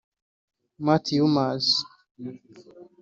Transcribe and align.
Matt 0.85 1.05
Hummels 1.13 1.67